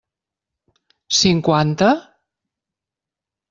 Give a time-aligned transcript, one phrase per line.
[1.19, 1.93] Cinquanta?